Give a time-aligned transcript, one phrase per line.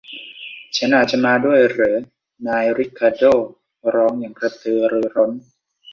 [0.75, 1.97] ฉันอาจจะมาด้วยเหรอ?
[2.47, 3.33] นายริคาร์โด้
[3.95, 5.31] ร้องอย่างกระตือรือร้น